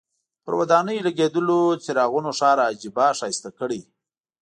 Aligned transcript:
پر 0.43 0.53
ودانیو 0.59 1.05
لګېدلو 1.07 1.59
څراغونو 1.83 2.29
ښار 2.39 2.57
عجیبه 2.69 3.05
ښایسته 3.19 3.49
کړی. 3.59 3.81